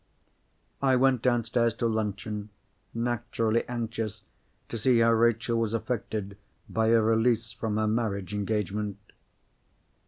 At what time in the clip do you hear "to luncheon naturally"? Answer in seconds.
1.75-3.63